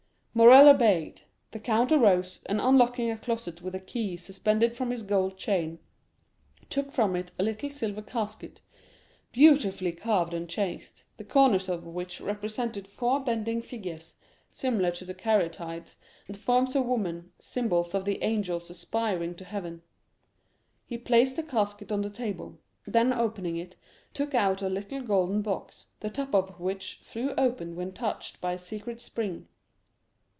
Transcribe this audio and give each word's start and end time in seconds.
Morrel 0.33 0.69
obeyed; 0.69 1.23
the 1.51 1.59
count 1.59 1.91
arose, 1.91 2.39
and 2.45 2.61
unlocking 2.61 3.11
a 3.11 3.17
closet 3.17 3.61
with 3.61 3.75
a 3.75 3.81
key 3.81 4.15
suspended 4.15 4.73
from 4.73 4.89
his 4.89 5.01
gold 5.03 5.37
chain, 5.37 5.77
took 6.69 6.89
from 6.89 7.17
it 7.17 7.33
a 7.37 7.43
little 7.43 7.69
silver 7.69 8.01
casket, 8.01 8.61
beautifully 9.33 9.91
carved 9.91 10.33
and 10.33 10.47
chased, 10.47 11.03
the 11.17 11.25
corners 11.25 11.67
of 11.67 11.85
which 11.85 12.21
represented 12.21 12.87
four 12.87 13.19
bending 13.19 13.61
figures, 13.61 14.15
similar 14.53 14.89
to 14.89 15.03
the 15.03 15.13
Caryatides, 15.13 15.97
the 16.27 16.33
forms 16.37 16.77
of 16.77 16.85
women, 16.85 17.33
symbols 17.37 17.93
of 17.93 18.05
the 18.05 18.23
angels 18.23 18.69
aspiring 18.69 19.35
to 19.35 19.43
heaven. 19.43 19.81
He 20.85 20.97
placed 20.97 21.35
the 21.35 21.43
casket 21.43 21.91
on 21.91 22.03
the 22.03 22.09
table; 22.09 22.57
then 22.87 23.11
opening 23.11 23.57
it 23.57 23.75
took 24.13 24.33
out 24.33 24.61
a 24.61 24.69
little 24.69 25.01
golden 25.01 25.41
box, 25.41 25.87
the 25.99 26.09
top 26.09 26.33
of 26.33 26.57
which 26.57 27.01
flew 27.03 27.33
open 27.37 27.75
when 27.75 27.91
touched 27.91 28.39
by 28.39 28.53
a 28.53 28.57
secret 28.57 29.01
spring. 29.01 29.49